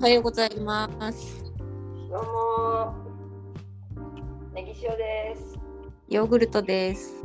[0.00, 1.44] おはようございます。
[2.08, 2.94] どうも。
[4.54, 5.58] ネギ塩です。
[6.08, 7.22] ヨーグルトです。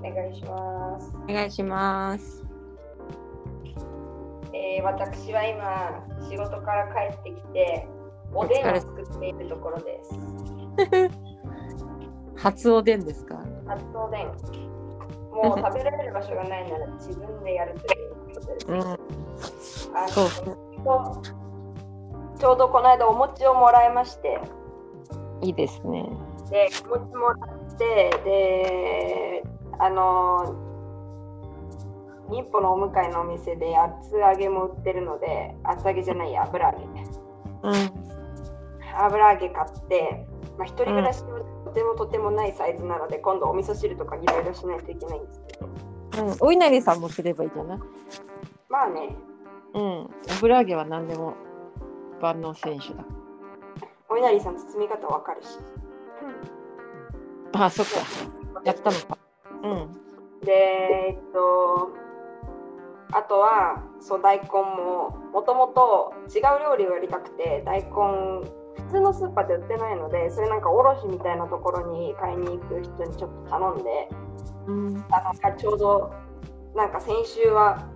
[0.00, 1.12] お願いします。
[1.16, 2.42] お願いします。
[4.52, 7.86] えー、私は今仕事から帰ってきて
[8.32, 10.10] おでんを作っているところです。
[12.34, 13.38] 初おでんですか？
[13.68, 14.26] 初おでん。
[14.26, 18.66] もう食べられる場所がないなら自分でやるということです。
[18.70, 20.24] うん、あそう
[20.84, 21.43] の
[22.38, 24.40] ちょうどこの間お餅をもらいまして、
[25.40, 26.08] いいですね。
[26.50, 29.44] で、お餅もらって、で、
[29.78, 30.54] あの、
[32.30, 36.84] 日歩のお向かいのお店で厚揚げも売ってるので、厚揚げじゃないや、油揚げ。
[37.62, 37.74] うん、
[38.98, 40.26] 油揚げ買って、
[40.58, 45.66] まあ、一人暮らしのとてもとてもないサイズなので、今度お味噌汁とかいろいろしないといけないんですけど、
[46.26, 47.78] うん、お稲荷さんもすればいいじゃない？
[48.68, 49.16] まあね、
[49.74, 51.34] うん、油揚げは何でも
[52.24, 53.04] 万能選手だ。
[54.08, 55.58] お稲荷さん包み方わかるし。
[57.52, 57.92] あ、そっか。
[58.64, 59.18] やったのか。
[59.62, 61.90] うん、で、えっと、
[63.12, 74.08] あとは、そう、大根も、もともと違う料理をやりたくて、大根、普通のスーパーで売ってないので、それなんか卸みたいなところに買いに行く人にちょっと頼んで、
[74.66, 76.10] うん、あのちょうど、
[76.74, 77.86] なんか先週は、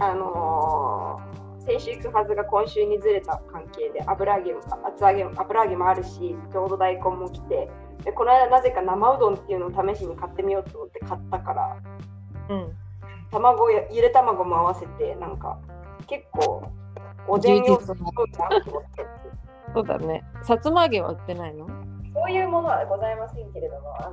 [0.00, 1.33] あのー
[1.66, 7.70] 先週行くはずが今週にずれた関係で油揚げも厚揚げも油揚げもあるしちょうど大根も来て
[8.04, 11.76] でこの間なぜか生うどんっていうのを試しに買ってみようと思って買ったから
[12.50, 12.76] うん、
[13.30, 15.58] 卵やゆで卵も合わせてなんか
[16.06, 16.70] 結構
[17.26, 17.94] おでん用すご
[18.26, 19.06] いなと思って
[19.74, 20.22] そうだね。
[20.42, 21.66] さつま揚げは売ってないの？
[21.66, 24.10] そういうものはございませんけれどもあ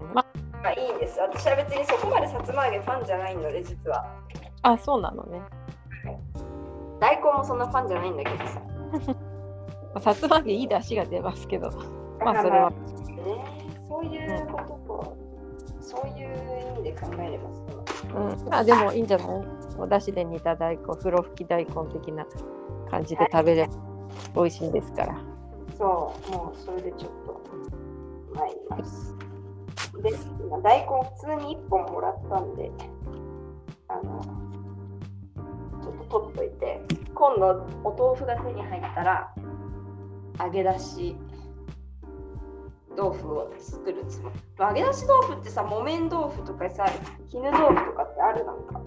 [0.00, 0.26] のま
[0.62, 4.04] まあいいんです私は別にそこまでさつま揚げファンじゃないので実は
[4.62, 5.40] あ、そうなのね。
[7.00, 11.70] 大根もそんなファンじゃないんだけどささつま揚げいい出汁が出ますけど。
[12.20, 12.76] まあそれはね、
[13.88, 15.16] そういうことと、
[15.80, 17.60] そういう意味で考えればそ
[18.08, 19.26] ううん、あでもいいんじゃない？
[19.78, 22.26] お出汁で煮た大根風呂吹き大根的な
[22.90, 23.72] 感じで食べれば
[24.34, 25.18] 美味しいんですから。
[25.76, 27.42] そう、もうそれでちょっと
[28.34, 29.14] 参ります。
[30.02, 32.70] で、今大根普通に1本もらったんで、
[33.88, 34.22] あの、
[36.08, 36.80] 取っといて、
[37.14, 39.34] 今度お豆腐が手に入ったら、
[40.38, 41.16] 揚げ出し
[42.96, 44.36] 豆腐を作るつもり。
[44.58, 46.86] 揚げ出し豆腐ってさ、木綿豆腐とかさ、
[47.30, 48.80] 絹豆腐とかってあるなんか。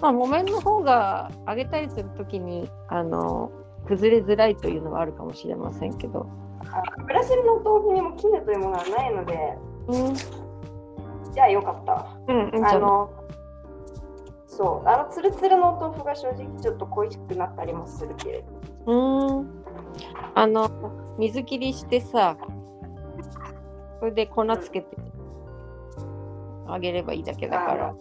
[0.00, 3.50] まあ木綿の方が揚げたりするときにあの
[3.86, 6.26] 崩れづらいというのはあるかもしれませんけど。
[6.70, 9.58] あブラジルの豆腐にも絹というものはないので、
[9.88, 12.16] うん、じゃあよかったわ。
[12.28, 13.10] うん、いいんあの、
[14.56, 18.44] そう、あのツルツルのお豆腐が正直ちょっと恋しくなったりもするけれ
[18.86, 18.92] ど。
[18.92, 19.64] うん。
[20.34, 20.70] あの
[21.18, 22.36] 水切りしてさ、
[24.00, 24.96] それで粉つけて
[26.68, 27.92] 揚げればいいだけだから。
[27.92, 27.98] ね、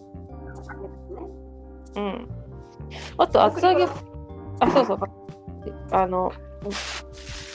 [1.95, 2.29] うん。
[3.17, 3.89] あと厚揚げ、あ、
[4.71, 4.99] そうそう。
[5.91, 6.31] あの、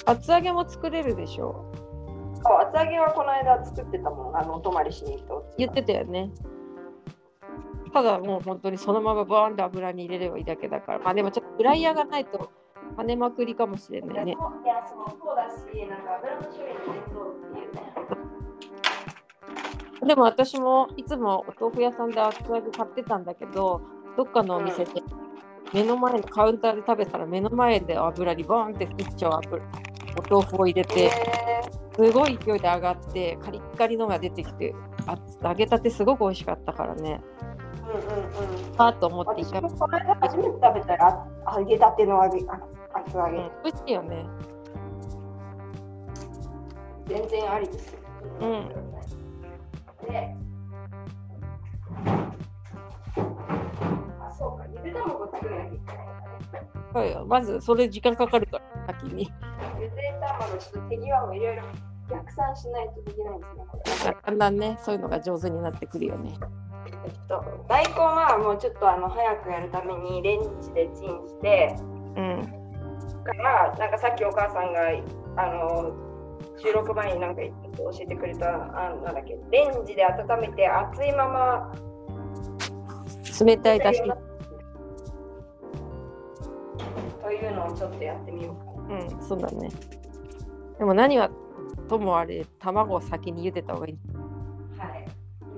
[0.07, 1.65] 厚揚げも作れるでしょ？
[2.43, 6.31] そう厚揚げはこの間作ってたもん、あのお泊まりしに行った言ってたよね。
[7.93, 10.99] ただもう本当にそのままバーンと油に入れればいいだけだから。
[10.99, 12.51] まあでもちょっとフライヤーがないと
[12.97, 14.37] 跳ねまくりかもしれないね。
[14.39, 17.81] そうだし、なんか油の処理も面倒っていうね。
[20.07, 23.83] でも私もいつもお豆腐屋さんで厚揚げ買ってたんだけど、
[24.17, 25.03] どっかのお店で
[25.75, 29.63] 目の前のカウンターで食べたら目の前で油にバーンって一丁油
[30.17, 31.11] お豆腐を入れて、
[31.95, 34.75] すごい勢いで上がってカリッカリのが出てきて
[35.43, 37.21] 揚げたてすごく美味しかったからね、
[37.89, 38.81] うんうんうん。
[38.81, 42.61] あーと思って一回、私もこの間初めて食べたらあ揚げたての揚げあ
[42.95, 44.27] 厚揚げ、うん、美味しいよね
[47.07, 47.99] 全然ありですよ。
[48.41, 48.69] うん
[50.07, 50.37] で、
[54.21, 56.71] あ、そうか、ゆで卵作らなきゃいけないんだね。
[56.93, 59.31] そうよまずそれ時間かかるから先に
[59.81, 61.63] ゆで卵ちょっと手際をいろいろ
[62.11, 64.17] 逆算しないとできないんですね、これ。
[64.23, 66.35] だんだんねそういうのが上手になってくるよね
[67.05, 71.77] えっと、大根はもうちょっとあの早くやるためにレンジでチンして、
[72.17, 72.59] うん。
[73.25, 74.81] から、なんかさっきお母さんが
[75.37, 75.93] あの
[76.57, 81.73] 収録前になんか教えてくれた、あなんだっけ、レンジで温めて熱いまま
[83.45, 84.03] 冷たいだし。
[87.23, 89.01] というのをちょっとやってみようかな。
[89.01, 89.69] うんそうだね。
[90.79, 91.31] でも何は
[91.89, 93.99] ともあれ卵を先に茹でた方がいい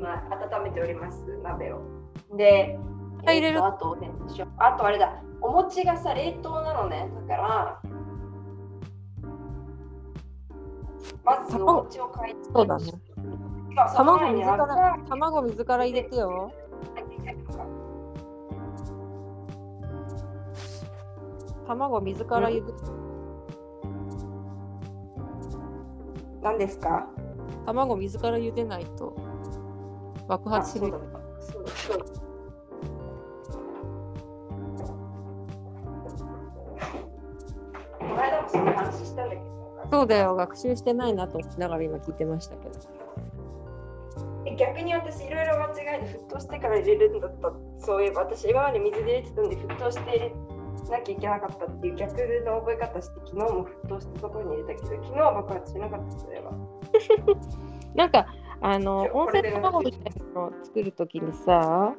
[0.02, 0.23] はい。
[0.29, 1.81] 今、温めております、鍋を。
[2.37, 2.79] で、
[3.25, 3.58] 入れる？
[3.58, 3.97] えーとあと。
[4.58, 7.11] あとあれだ、お餅がさ、冷凍なのね。
[7.29, 7.82] だから、
[11.25, 12.93] まずお餅を買いそうだね。
[13.97, 16.50] 卵水から油卵水から入れてよ。
[21.67, 22.73] 卵水から茹で
[26.43, 27.06] 何ですか？
[27.64, 29.14] 卵水から茹でないと
[30.31, 30.93] 爆あ発する
[39.91, 40.19] そうだ。
[40.19, 42.79] よ、学習してないなと思いながら今聞いてましたけど。
[44.47, 47.53] え逆に私いろいろ間違えて沸騰してから入れるんだった
[47.85, 50.33] そういえば私今まで水で入れてたんで沸騰して入れ
[50.91, 52.12] なきゃいけなかったっていう逆
[52.47, 56.53] の覚え方して昨日も沸騰したところに入れたけど昨日は爆発しなかったそれは
[57.94, 58.26] なんか、
[58.62, 60.03] あの、温泉卵みたい
[60.35, 61.95] なのを作るときにさ、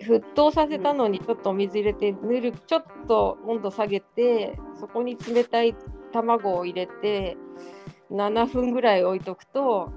[0.00, 5.74] 沸騰させたのにちょっとお水入れて、ぬるちょっと温度下げて、そこに冷たい
[6.12, 7.36] 卵を入れて、
[8.10, 9.92] 7分ぐらい置いとくと、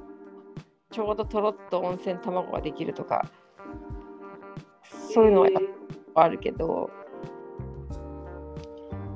[0.91, 3.29] ちょうどとろっと温泉卵ができるとか、
[4.83, 5.49] そういうのは
[6.15, 6.89] あるけど、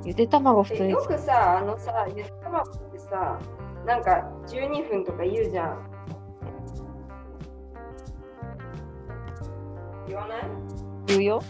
[0.05, 3.39] ゆで卵普通にえよくさあのさゆで卵ってさ
[3.85, 5.89] なんか12分とか言うじゃん。
[10.07, 10.43] 言わない？
[11.07, 11.41] 言うよ。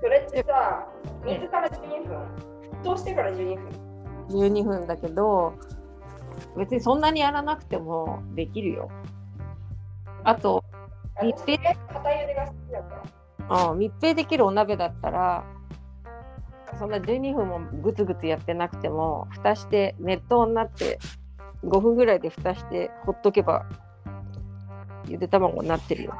[0.00, 0.86] それってさ
[1.24, 2.16] 水から12分。
[2.80, 3.68] 沸騰してから12分。
[4.28, 5.54] 12分だけど
[6.56, 8.90] 別にそんなにやらなくてもできるよ。
[10.24, 10.64] あと、
[11.22, 11.56] 密閉。
[11.58, 11.74] 片
[12.08, 13.02] 茹でが好きだか
[13.48, 13.64] ら。
[13.70, 15.44] うん、密閉できるお鍋だったら
[16.78, 20.98] そんな12分もグツグツやってなくても蓋して熱湯になって
[21.64, 23.66] 5分ぐらいで蓋してほっとけば
[25.06, 26.14] ゆで卵になってるよ。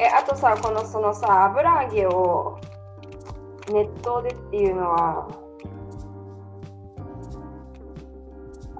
[0.00, 2.58] え、あとさ、このそのさ、油揚げを
[3.68, 3.88] 熱湯
[4.28, 5.28] でっていうのは、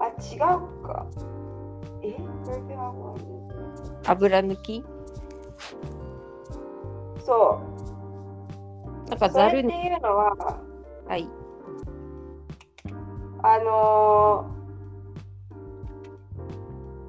[0.01, 0.39] あ、違う
[0.85, 1.07] か。
[2.03, 2.13] え
[2.45, 2.93] これでは
[4.07, 4.85] 油抜き？
[7.25, 7.61] そ
[9.09, 9.31] なんかう。
[9.31, 10.59] それっていうのは、
[11.07, 11.29] はい、
[13.43, 14.51] あの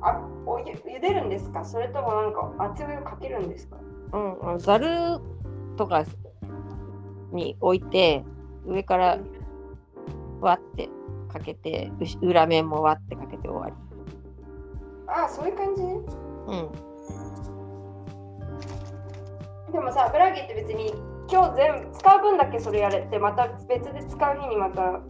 [0.02, 1.64] ー、あ、お湯茹でるんですか？
[1.66, 3.78] それともなんか熱いお湯かけるんですか？
[4.14, 5.20] うん、ざる
[5.78, 6.04] とか
[7.32, 8.24] に置いて
[8.66, 9.18] 上から
[10.42, 10.90] わって
[11.28, 11.92] かけて
[12.22, 13.74] 裏面もわってかけて終わり。
[15.08, 15.84] あ、そういう感じ？
[15.84, 15.94] ね。
[16.48, 16.70] うん
[19.72, 20.94] でもさ、油揚げって別に
[21.30, 25.02] 今日全部使う分だけそれやれて、また別で使う日にまた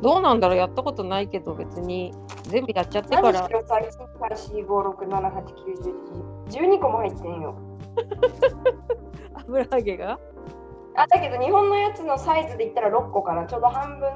[0.00, 2.12] どうなんだろうやったことないけど別に
[2.44, 7.56] 全部やっちゃってか何らしろさ、1、2、3、4、5、6、7、8、9、10、12個も入ってんよ。
[9.48, 10.18] 油揚げが？
[10.94, 13.46] あ、だけど日本のやつのサイズで言ったら6個かな。
[13.46, 14.08] ちょうど半分。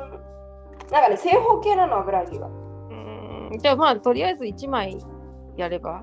[0.90, 2.46] なんかね、正方形なの、油揚げが。
[2.46, 4.98] うーんじゃあまあとりあえず1枚
[5.56, 6.02] やれば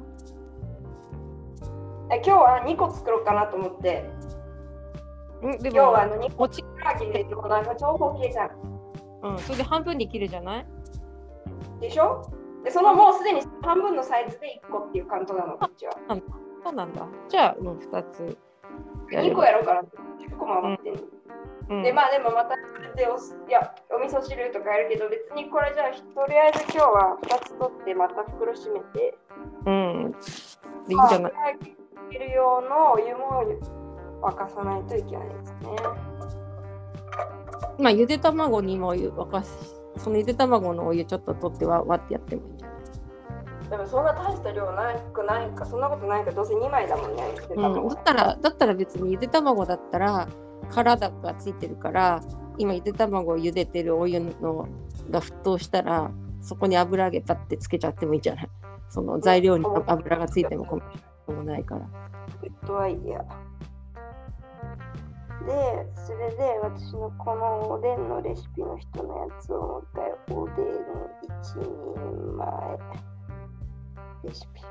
[2.12, 4.10] え今日は2個作ろうかなと思って。
[5.42, 8.52] うんで今日はあもの2個もち、油揚げでなんか長方形じゃん。
[9.22, 10.68] うん、それで半分に切るじゃない？
[11.82, 12.30] でしょ？
[12.64, 15.94] で、そのもうすでに半分のサイズで1個っていう感じなの、こっちは。
[16.64, 17.08] そうなんだ。
[17.30, 18.38] じゃあ、うん、2つ。
[19.12, 19.82] やれ2個ばやろうかな。
[19.82, 21.00] 10個も余ってんの。
[21.70, 21.84] うん。
[21.84, 22.56] で、まあでもまた
[22.96, 29.18] でおすいやお味噌汁とかやるけど、別にこれじゃあとりあえず今日は2つ取って、また袋閉めて、
[29.66, 30.12] うん。
[30.12, 31.32] でいいんじゃない？
[31.34, 31.52] まあ
[32.12, 33.44] る用のお湯も
[34.22, 35.76] 沸かさないといけないですね。
[37.80, 39.50] まあゆで卵にも沸かし
[39.98, 43.70] そのゆで卵のお湯ちょっと取ってわわってやってもいいんじゃない？
[43.70, 47.24] でもそんな大した量なくないか、そんなことないか、どうせ2枚だもんね。
[47.50, 50.28] うん、卵だったらだったら別にゆで卵だったら
[50.70, 52.22] 殻がついてるから
[52.58, 54.68] 今ゆで卵を茹でてるお湯の
[55.10, 56.12] が沸騰したら
[56.42, 58.50] そこに油揚げパッてつけちゃってもいいんじゃない？
[58.90, 60.82] その材料に油がついても困
[61.28, 61.82] るもないから。
[62.42, 63.26] グッドアイディア。
[65.50, 72.78] で、それで私のこのおでんのレシピの人のやつをもう一回、おでん1人前
[74.26, 74.62] レシピ。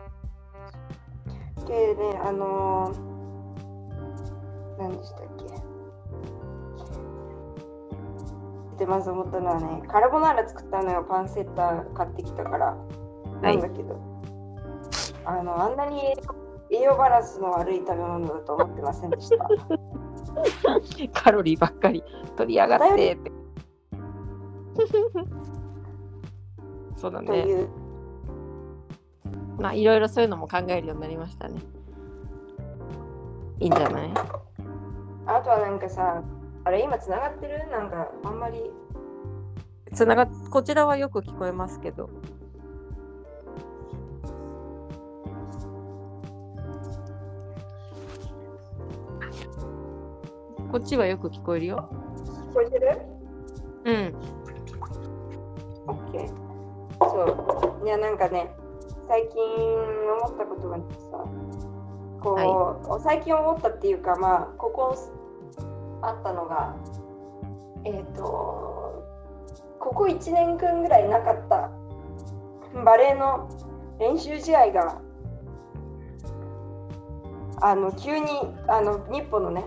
[1.67, 5.21] でね、あのー、何でしたっ
[8.77, 12.77] けで、まず思ったのはね、カルボナーラ作ったのよ、パンセッター買ってきたから。
[13.43, 14.01] なんだけど、
[15.25, 16.15] あの、あんなに
[16.71, 19.49] 栄養バランスの悪い食べ物だと思ってませんでした。
[21.13, 22.03] カロリーばっかり
[22.37, 23.33] 取りやがってって。
[26.97, 27.67] そうだね。
[29.59, 31.61] まあいろいろそういうのも考えるようになりましたね。
[33.61, 34.11] いいんじゃない？
[35.27, 36.23] あとはなんかさ、
[36.65, 37.67] あれ今つながってる？
[37.71, 38.71] なんかあんまり。
[39.93, 42.09] つながこちらはよく聞こえますけど。
[50.71, 51.89] こっちはよく聞こえるよ。
[52.51, 53.01] 聞こえてる？
[53.85, 54.15] うん。
[55.87, 56.29] オッケー。
[57.01, 57.87] そう。
[57.87, 58.55] いや、なんかね、
[59.09, 59.41] 最近
[60.23, 61.01] 思ったことがあってさ、
[62.21, 64.95] こう、最近思ったっていうか、まあ、ここ
[66.03, 66.77] あったのが、
[67.85, 68.23] えっ、と、
[69.81, 71.71] ここ1年間ぐらいなかった
[72.85, 73.49] バレーの
[73.99, 75.01] 練習試合が、
[77.61, 78.27] あの急に
[78.69, 79.65] あの日本のね、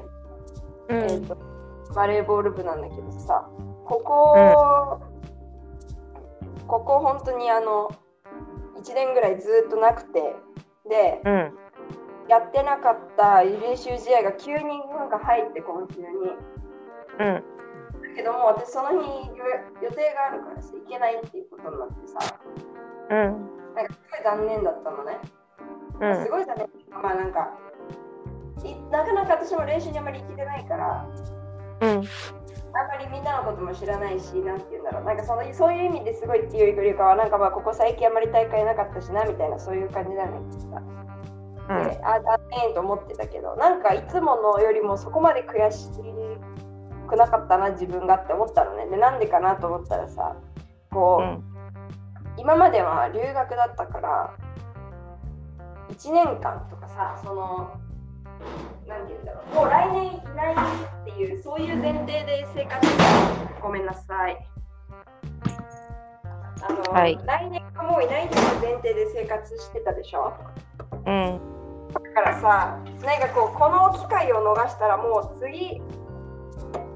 [0.89, 1.37] うえーと
[1.93, 3.49] バレーボール部なんだけどさ
[3.85, 5.01] ここ、
[6.67, 7.91] ここ本当にあの
[8.77, 10.35] 1年ぐらいずっとなくて
[10.87, 11.57] でうん。
[12.29, 16.05] やってなかった練習試合が急になんか入って今週に
[17.19, 17.33] うん。
[17.35, 17.43] だ
[18.15, 19.43] けども私その日予
[19.83, 22.39] 予定があるからさ行けないっていうことになってさ
[23.09, 23.17] うん。
[23.75, 25.19] なんかすごい残念だったのね、
[25.99, 26.31] うんす。
[26.31, 26.69] ごい残念
[27.01, 27.70] まあなんかい
[28.91, 31.07] なかなか私も練習にあまり行けてないから
[31.81, 31.89] うん。
[31.89, 40.81] あんまりみんなのことも知らないし、なんて言うんだろう、なんかそのそういう意味ですごいっていうよりかは、なんかまあここ最近あんまり大会なかったしなみたいな、そういう感じだけどさ。
[41.69, 45.89] うんで、あ、残念と思ってたけど、なんかいつものよりもそこまで悔し
[47.09, 48.85] くなかったな、自分がって思ったのね。
[48.87, 50.35] で、なんでかなと思ったらさ、
[50.91, 51.51] こう、うん。
[52.37, 54.33] 今までは留学だったから
[55.89, 57.80] 1年間とかさその
[58.87, 59.55] なんて言うんだろう。
[59.55, 60.57] もう来年いないっ
[61.05, 62.87] ていうそういう前提で生活。
[62.87, 64.45] してたごめんなさい。
[66.63, 67.17] あの、はい。
[67.25, 70.33] 来年がもういないっていう前提で生活してたでしょ？
[71.05, 71.39] うん。
[71.93, 75.81] だからさなんかこうこの機会を逃したらもう次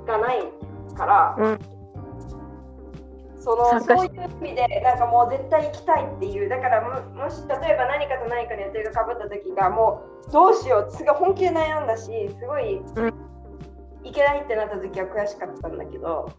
[0.06, 0.44] がない
[0.96, 1.60] から、うん
[3.46, 13.14] そのそういう意味でなんかもう絶対行きたいっていうだからももし例えば何かと何かの予定がかぶった時がもうどうしようすごい本気で悩んだしすごい、うん。
[14.04, 16.32] 行けないってなった時は悔しかったんだけど。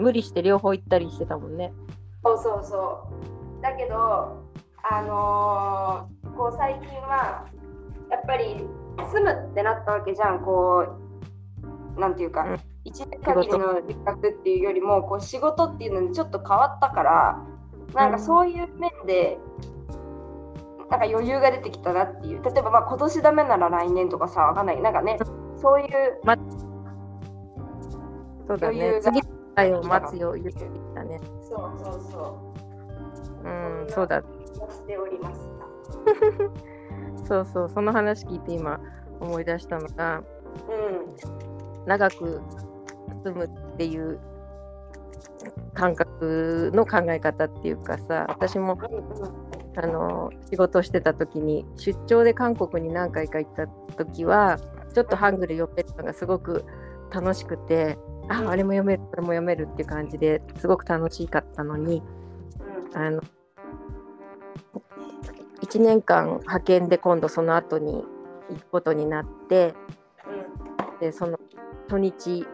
[0.00, 1.74] 無理して両方行ったりしてたもんね。
[2.24, 3.08] そうそうそ
[3.58, 3.62] う。
[3.62, 3.94] だけど
[4.82, 7.46] あのーこう最近は
[8.10, 8.64] やっぱり
[9.12, 10.86] 住むってなったわけじゃんこ
[11.96, 17.46] うなんていうか、うん一年限りの留学っていうよりもこう仕事っていうのにちょっと変わったから
[17.94, 19.38] なんかそういう面で、
[20.90, 25.18] なんか余裕が出てきたなっていう例えばまあ今年ダメなら来年とかさわかんないなんかね
[25.60, 25.88] そういう
[28.46, 29.00] そうだね。
[29.00, 31.20] 次の回を待つよう言ってきたね。
[31.42, 32.52] そうそうそ
[33.44, 34.20] ううん、そうだ。
[34.20, 35.50] しております。
[37.26, 38.80] そうそう、その話聞いて今
[39.20, 41.40] 思い出したのが、うん
[41.86, 42.40] 長く
[43.24, 44.18] 住むっていう
[45.74, 48.78] 感覚の考え方っていうかさ、私も
[49.76, 53.66] あの仕事してた時に出張で韓国に何回か行った
[53.96, 54.58] 時は
[54.94, 56.64] ちょっとハングル読めるのがすごく
[57.12, 62.02] 楽しくてああれも読めるこれも読めるっていう感じですごく楽しかったのに
[62.94, 63.22] あの
[65.62, 68.04] 1年間派遣で今度その後に
[68.50, 69.74] 行くことになって
[71.00, 71.38] でその
[71.88, 72.46] 初日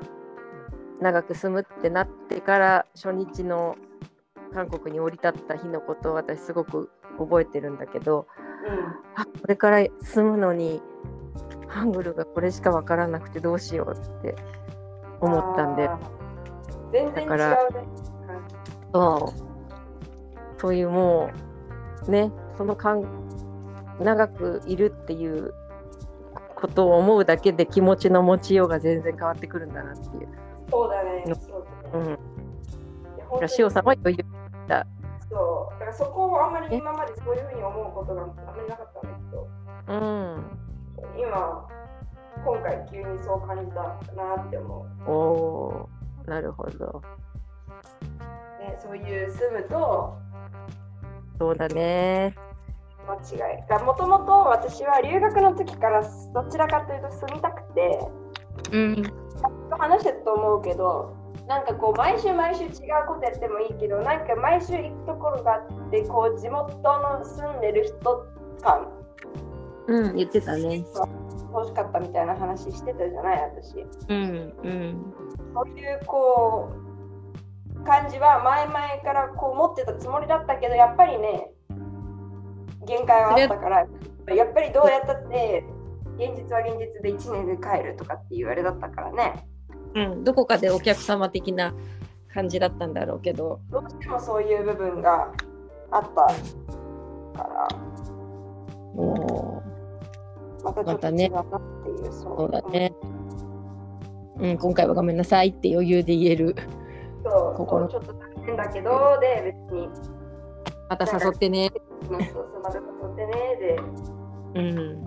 [1.01, 3.77] 長く住むってなってから初日の
[4.55, 8.27] 韓国に降り立った日のことを私すごく覚えてるんだけど
[9.15, 10.81] あこれから住むのに
[11.69, 14.35] ハングルがこれしか分からなくてどうしようって
[15.21, 15.91] 思ったんで。
[16.93, 17.27] 全然違うね。
[17.27, 17.59] だから
[18.93, 20.61] そう。
[20.61, 21.31] そういうも
[22.07, 23.05] うねその間
[24.01, 25.53] 長くいるっていう
[26.55, 30.29] ことを思うだけで気持ちの持ちようが全然変わってくるんだなっていう。
[30.71, 31.25] そうだね。
[31.27, 32.19] のそうだね。
[33.41, 34.25] うん、塩さんは余裕
[34.69, 34.87] だ。
[35.29, 35.73] そう。
[35.75, 39.49] だからそこをあんまり今までそういうふうに思うことがあんまりなかったんだけど、
[39.89, 40.45] うん。
[41.19, 41.69] 今、
[42.45, 43.83] 今回急にそう感じた
[44.15, 45.11] なって思う。
[45.11, 47.03] おおーなるほど。
[48.61, 50.17] ね、そういう住むと
[51.39, 52.35] そうだね。
[53.07, 53.85] 間違い。
[53.85, 58.01] もともと私は留学の時からどちらかというと住みたくて、
[58.73, 59.26] うん。
[59.71, 61.15] 話しと思うけど
[61.47, 62.71] なんかこう毎週毎週違う
[63.07, 68.27] ことやってもいいけどなんか毎週行くところがあってこう地元の住んでる人
[68.63, 68.89] 感
[69.89, 70.85] うん、言ってたね。
[71.53, 73.77] 欲しかったみたいな話してたじゃない私
[74.09, 75.15] うん、うん。
[75.55, 76.73] そういうこ
[77.77, 81.51] う感じは前々からこう持ってたつもりだったけどやっぱりね
[82.87, 83.87] 限界はあったから、
[84.35, 85.65] やっぱりどうやったって、
[86.19, 89.45] 現実は現実で1年で帰るとかっていうあれだったからね、
[89.97, 91.73] うん、どこかでお客様的な
[92.33, 95.33] 感じだったんだろうけど、どうしてもそういう部分が
[95.91, 97.69] あったから、
[98.95, 99.63] も
[100.63, 101.25] またちょっとまたね。
[101.25, 101.45] 違うなっ
[101.83, 102.93] ていう、そそうだね。
[104.39, 106.55] うん、今回はごめんなさいって余裕で言える。
[107.25, 107.89] そう心。
[107.89, 109.89] ちょっと大変だけど、で、別に、
[110.91, 111.73] また誘ってね。
[112.07, 115.05] そうそうまた誘ってね、で、うん、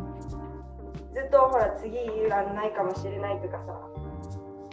[1.13, 1.93] ずっとほら、次
[2.27, 3.79] がないかもしれないとかさ、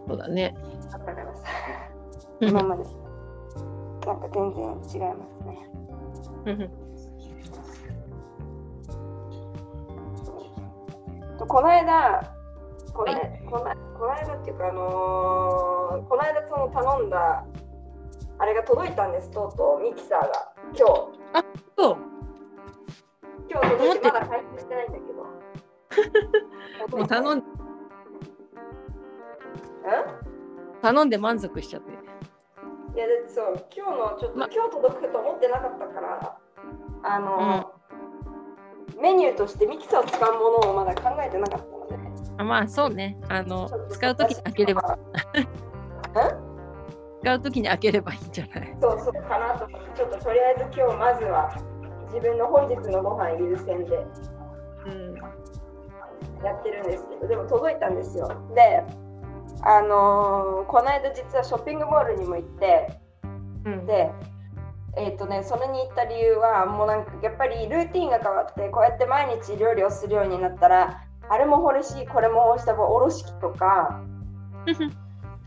[0.06, 0.54] そうだね。
[0.92, 1.42] あったからさ、
[2.40, 2.84] 今まで
[4.06, 5.70] なんか全然違いますね。
[6.46, 6.86] うん
[11.38, 12.32] とこの間、
[12.94, 13.12] この,、
[13.50, 17.44] このこの間っていうか、あのーこの間その頼んだ
[18.38, 20.84] あれが届いたんです、とうとうミキサーが今日。
[21.76, 21.96] そう。
[23.48, 25.12] 今日届いてまだ開封してないんだけ
[26.90, 26.96] ど。
[26.98, 27.55] もう頼ん
[30.82, 31.90] 頼んで満足しちゃって。
[31.90, 36.38] いや、だってそう、今日のちょっと、ま今日届くと思ってなかったから、
[37.02, 37.76] あのー
[39.00, 41.96] メニューとしてミキサーを使うものをまだ考えてなかったので。
[42.38, 43.18] あまあそうね。
[43.28, 44.98] あの使うときに開ければ、
[45.34, 46.46] うん
[47.22, 48.76] 使うときに開ければいいんじゃない？
[48.80, 51.50] そうそうかなとちょっととりあえず今日まずは
[52.06, 54.06] 自分の本日のご飯優先で
[54.86, 55.14] うん。
[56.44, 58.28] やってるんですけど、でも届いたんですよ。
[58.54, 58.82] で、
[59.62, 63.00] あのーこの間実はショッピングモールにも行って、
[63.64, 64.10] うん、で、
[64.96, 74.00] えっ、とね、それに行った理由は、もうなんかやっぱりルーティンが変わって、こうやって毎日料理をするようになったら、あれも欲しい、これも欲しい、おろし器とか、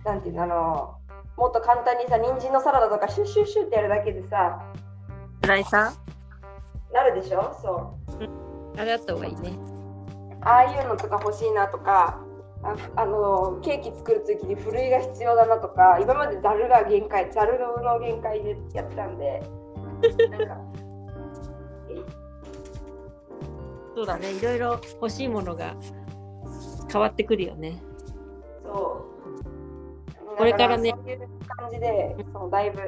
[0.06, 0.96] なんていうの、あの
[1.38, 4.62] もっと簡単にさ、人参のサラダとかシュッシュッシュッってやるだけでさ、
[5.44, 5.94] スライサ
[6.94, 7.58] なるでしょ？
[7.62, 8.24] そう。
[8.24, 9.58] ーあれあった方がいいね。
[10.42, 12.20] ああいうのとか欲しいなとか、
[12.62, 19.42] ああのケーキ作るときにふるいが必要だなとか、今までざるが限界、ざるの限界でやってたんで、
[20.30, 20.58] なんか、
[23.96, 24.32] そうだね。
[24.32, 25.76] いろいろ欲しいものが
[26.92, 27.82] 変わってくるよね。
[28.64, 29.06] そ
[30.34, 30.38] う。
[30.38, 32.82] これからねだそういう感じで、そうだいぶ、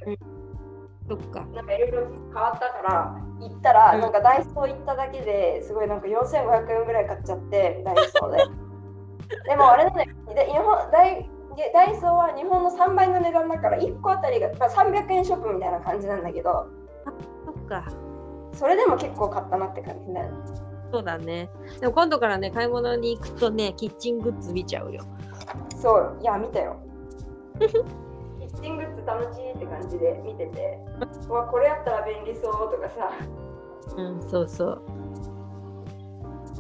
[1.10, 1.46] そっか。
[1.54, 8.61] なんかいろいろ変わったから、行ったら、うんなんかダイソー行っただけですごいなんか4500円ぐらい買っちゃって、ダイソーで。
[9.48, 16.68] でもあれなんだよ、で日本ダイでダイソーは日本の3倍の値段だから、1個あたりが、まあ、300円ショップみたいな感じなんだけど、
[17.46, 17.84] そっか。
[18.54, 20.72] それでも結構買ったなって感じだよね。
[20.92, 21.50] そうだね。
[21.80, 25.04] でも今度からね、買い物に行くとね、キッチングッズ見ちゃうよ。
[25.78, 26.78] そう、いや、見たよ。
[27.60, 30.80] キッチングッズ楽しいって感じで見てて、
[31.30, 33.12] うわ、これやったら便利そうとかさ、
[33.98, 34.82] うん、そうそう。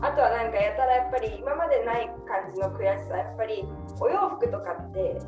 [0.01, 3.63] あとはなんかやたらやっぱり今までない感じの悔しさ、やっぱり
[3.99, 5.21] お洋服とかって、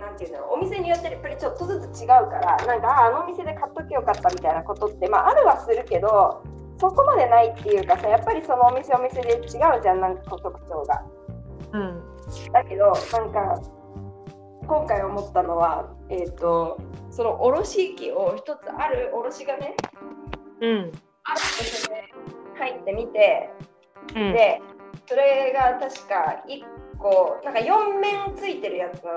[0.00, 6.42] なんていうんだろう、お店によってやっぱりちょっとずつ違うから、なんかああのお店で買っとけよかったみたいなことって、まああるはするけど、
[6.80, 9.48] そこまでないっていうかさ、やっぱりそのお店お店で違う
[9.82, 11.04] じゃん、なんか特徴が。
[11.72, 12.02] うん。
[12.52, 13.60] だけど、なんか
[14.66, 16.78] 今回思ったのは、えっ、と、
[17.10, 19.74] そのおろし器を一つあるおろしがね、
[20.60, 20.92] うん。
[21.24, 22.17] あるお店で
[22.58, 23.50] 入ってみて、
[24.14, 24.32] うん。
[24.32, 24.60] で、
[25.06, 26.64] それが確か1
[26.98, 29.10] 個、なんか4面ついてるやつの、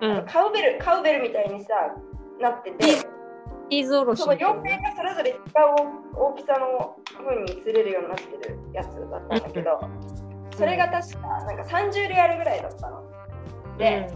[0.00, 0.26] うん。
[0.26, 1.74] カウベル、カウベルみたいにさ、
[2.40, 2.84] なってて、
[3.70, 5.38] チーズおろしそのみたいな4面がそれぞれ違う
[6.14, 9.80] 大きさの風に釣れるようになってるやつだったんだけど、
[10.56, 13.02] それが確かなんか30リアルぐらいだったの。
[13.78, 14.08] で、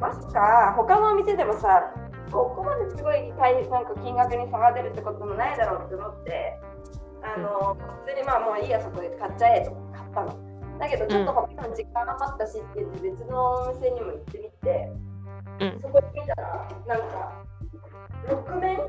[0.00, 1.92] まさか他のお店でもさ、
[2.32, 6.58] ここまですごい大なんか金額に差が出るってこともないだろうって思って、
[7.22, 10.52] あの普通にまあもういいやそこで買っちゃえと買ったの。
[10.78, 14.88] だけどちょっと他にも時間が余ったしって言って別のお店にも行ってみて、
[15.60, 15.80] うん。
[15.82, 17.44] そこで見たらなんか
[18.26, 18.80] 6面？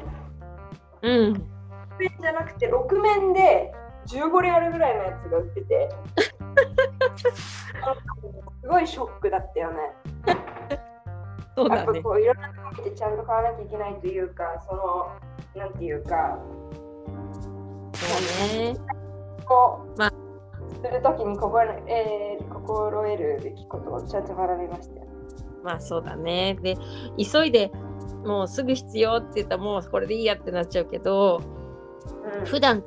[1.01, 1.33] うん。
[1.33, 3.73] 6面じゃなくて6面で
[4.07, 5.89] 15リアルぐらいのやつが売ってて
[8.61, 9.91] すごいショックだったよね。
[11.55, 12.01] やっぱそうだね。
[12.01, 15.11] こういろんなとこ見てちゃんと買わなきゃいけないというか、その、
[15.55, 16.39] なんていうか、
[17.93, 18.75] そうね。
[19.45, 20.13] こう、まあ
[20.83, 25.07] するときに心,、えー心得るべきことをちゃんと学びましたよ。
[25.63, 26.57] まあそうだね。
[26.61, 26.75] で、
[27.17, 27.71] 急いで
[28.25, 31.41] もうすぐ必要って言ったらもうこれでいいやってなっちゃうけど、
[32.39, 32.83] うん、普段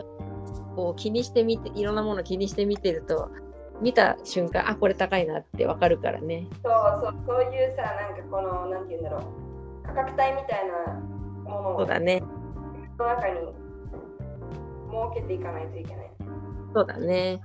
[0.74, 3.30] こう気にしてみて、いろんなもの気にして見てると、
[3.80, 6.48] 見た瞬間、あ、これ高いなってわかるからね。
[6.62, 9.22] そうそう、そういうさ、なんかこの、なんていうんだろう、
[9.86, 10.94] 価格帯みたいな
[11.44, 12.22] ものをそうだね。
[12.98, 13.40] の中に
[14.88, 16.10] 設けていかないといけない。
[16.74, 17.40] そうだね。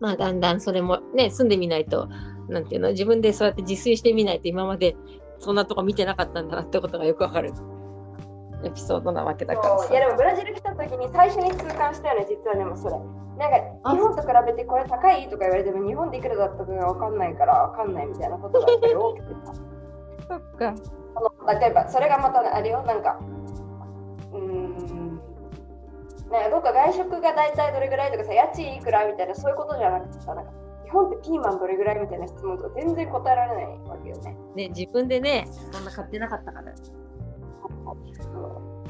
[0.00, 2.08] まあだんだんそれもね住んでみないと
[2.48, 4.96] なんていうの自分でそうやって自炊してみないと今まで
[5.38, 7.52] そんなとこ見てなかったんだなってことがよくわかる
[8.64, 12.96] エピソードなわけだからいやでもブラジル来た時に最初に痛感したよね、実はでもそれ。
[13.38, 19.54] なんかあ日本と比べてこれ高いとか言われても日本でいくらだったかが分かんないから分かんないみたいなことがやっぱり多くてさ。
[20.28, 20.74] そっか
[21.16, 23.18] あの例えばそれがまたあれよ、なんか、
[24.32, 25.20] うーん、
[26.30, 30.52] なんかどっか外食が大体どれぐらいとかさ、家賃いくらみたいなそういうことじゃなくてさ、なんか
[30.84, 34.36] 日本ってピーマンどれぐらいみたいな質問とか全然答えられないわけよね。
[34.54, 36.72] ね自分でねそんな買ってなかったから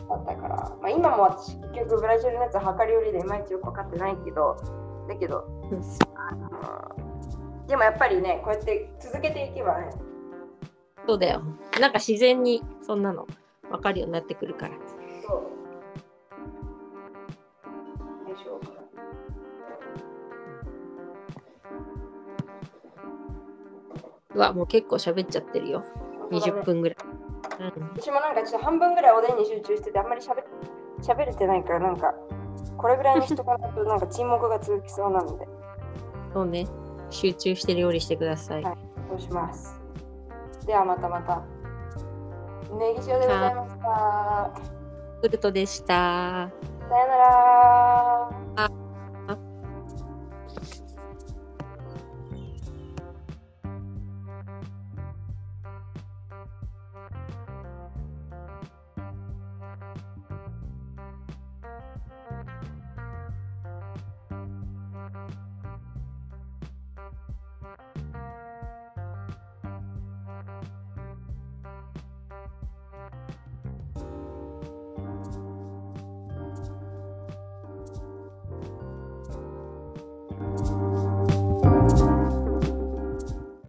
[0.09, 4.57] だったから、まあ、今も私結局ブラジルのやつ量り売りでいまいちよく分かってないけど、
[5.09, 5.45] だけど、
[6.17, 9.91] あのでもやっぱりね、こうやって続けていけばね、
[11.07, 11.43] そうだよ。
[11.81, 13.27] なんか自然にそんなの
[13.71, 14.75] 分かるようになってくるから。
[15.27, 15.35] そ
[18.27, 18.31] う。
[18.31, 18.61] よいしょ
[24.35, 25.85] うわもう結構喋っちゃってるよ。
[26.31, 27.20] 20分ぐらい、うん、
[27.95, 30.43] 私もなんかちょっと半分ぐらいおでんに集中しててあんまりしゃべ
[31.03, 32.15] しゃべれてないからなんか
[32.77, 35.47] これぐらいにしとかないとなんか沈黙が続きそうなので。
[36.33, 36.67] そうね。
[37.11, 38.79] 集中して料理してください、はい。
[39.11, 39.79] そうします。
[40.67, 41.43] ではまたまた。
[42.79, 44.51] ネギ塩でございました。
[45.23, 46.51] ウルトでした。
[46.89, 48.40] さよなら